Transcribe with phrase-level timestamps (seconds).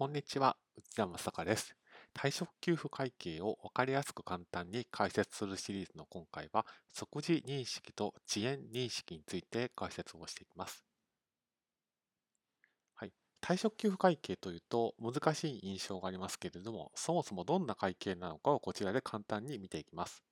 [0.00, 1.76] こんにちは、内田正孝です。
[2.14, 10.82] 退職給付会計を分かりやすく簡単に解説するシリーズの今回は、即時認識と遅延認識について解説をしていきます。
[12.94, 20.24] はい、退職給付会計というと難しい印象がありますけれども、そもそもどんな会計なのかをこちらで簡単に見ていきます。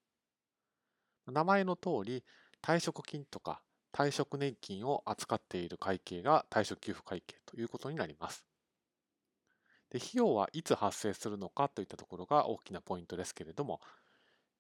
[1.26, 2.24] 名前の通り、
[2.62, 3.60] 退職金とか
[3.92, 8.46] 退職年金を扱っている会計が退職給付会計ということになります。
[9.90, 13.80] で費用はいつ発生するのかといったところが大きなポイントですけれども、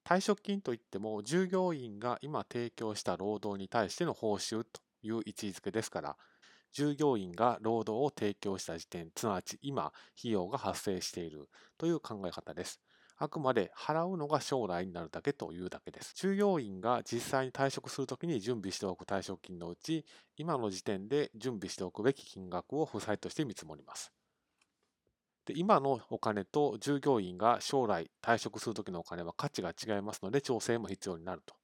[0.04, 6.16] 退職金といっても従業員が今提供した労働に対しての報酬という位置づけですから、
[6.72, 12.80] 従業員が労働を提供した時点、すなわち今、費用が発生しているという考え方です。
[13.20, 16.14] あくまで払うのが将来になるだけというだけです。
[16.14, 20.06] 従業員が実際に退職するときに準備しておく退職金のうち、
[20.36, 24.12] 今の時点で準備しておくべき金額を負債として見積もります。
[25.48, 31.54] で今のお金と従業員が将来退職するときのお金は価値が違いますので調整も必要になると。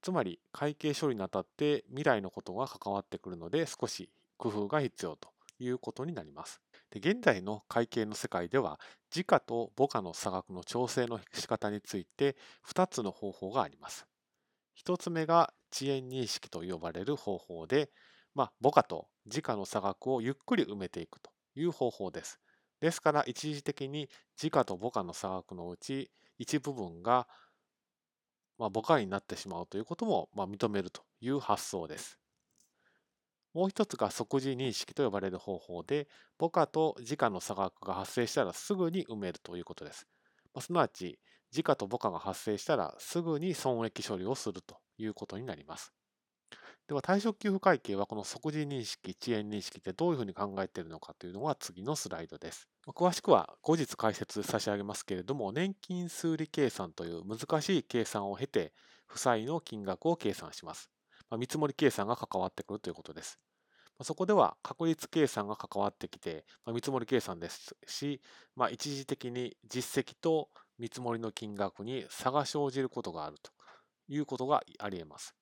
[0.00, 6.62] つまり会計処理にあたって未来のことが関わってくるので少し工夫が必要ということになります。
[6.90, 14.06] で現在の会計の世界では時価と母価の差額の調整の仕方について2つの方法があります。
[14.74, 17.90] 1つ目が遅延認識と呼ばれる方法で、
[18.34, 22.40] まあ、母価と時価の差額をゆっくり埋めていくという方法です。
[22.80, 27.26] ですから一時的に時価と母価の差額のうち一部分が
[28.58, 32.18] まあ母価になってしまうということもまあ認めるという発想です。
[33.56, 40.06] もう一つが即時認識と呼ばれる方法で、母価と時価の差額が発生したらすぐに埋めるということです。
[40.52, 41.18] まあ、すなわち、
[41.50, 45.94] 時価と母価が発生したらすぐに損益処理をするということになります。
[46.88, 52.68] では、退職給付会計はこの即時認識、遅延認識ってどういうふうに考えているのかというのが次のスライドです。
[52.86, 58.72] 詳しくは後日解説差し上げますけれども、年金数理計算という難しい計算を経て、
[59.06, 60.88] 負債の金額を計算します。
[61.28, 63.40] まあ、見積計算が関わってくるということです。
[63.98, 68.22] まあ、そこでは確率計算が関わってきて、まあ、見積計算ですし、
[68.54, 73.50] まあ、一時的に実績と見積もりの金額に差が生じることがあると
[74.08, 75.34] いうことがあり得ます。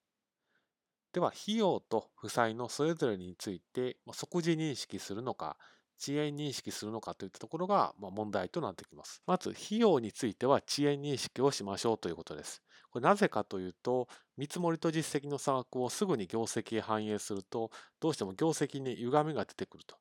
[1.14, 5.56] では、費用と負債のそれぞれについて即時認識するのか、
[5.96, 9.22] 遅延認識するのかといったところが問題となってきます。
[9.24, 12.62] まず、費用については遅延認識をしましょうということです。
[12.90, 17.70] これなぜかというと、見積もりと実績の差額をすぐに業績へ反映すると、
[18.00, 19.94] どうしても業績に歪みが出てくると。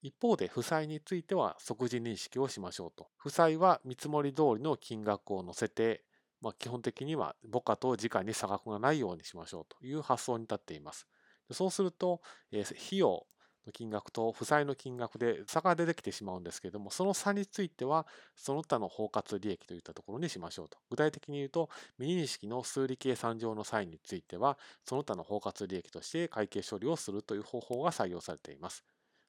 [0.00, 3.08] 一方で、負債については即時認識をしましょうと。
[3.16, 6.04] 負債は見積もり通りの金額を載せて、
[6.40, 11.06] まあ、基本的には母価と時価に差額がないようにしましょうという発想に立っています。
[11.50, 12.20] そうすると、
[12.52, 13.26] えー、費用
[13.66, 18.06] の金額と負債の金額で差が出てきてしまうんですけれども、その差については、
[18.36, 20.78] その他の包括利益といったところにしましょうと。
[20.90, 21.68] 具体的に言うと、
[21.98, 28.84] 未認識の数理計算上の際については、その他の包括利益として会計処理をするという方法が採用されています。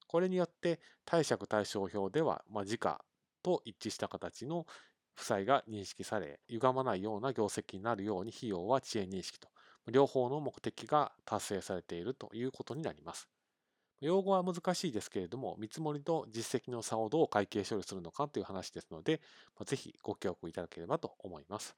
[0.07, 3.03] これによって、貸借対照表では、まあ、時価
[3.44, 4.66] と一致した形の
[5.16, 9.49] 負債が認識され、歪まないような業績になるように費用は遅延認識と、
[9.91, 13.29] 両方の目的が達成されているということになります。
[14.01, 19.21] 用語は難しいですけれども、見積もりと実績の差をどう会計処理するのかという話ですので、
[19.66, 21.77] ぜひご協力いただければと思います。